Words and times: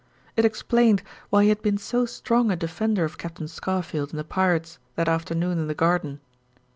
It 0.35 0.45
explained 0.45 1.03
why 1.29 1.43
he 1.43 1.49
had 1.49 1.61
been 1.61 1.77
so 1.77 2.07
strong 2.07 2.49
a 2.49 2.55
defender 2.55 3.05
of 3.05 3.19
Captain 3.19 3.47
Scarfield 3.47 4.09
and 4.09 4.17
the 4.17 4.23
pirates 4.23 4.79
that 4.95 5.07
afternoon 5.07 5.59
in 5.59 5.67
the 5.67 5.75
garden. 5.75 6.19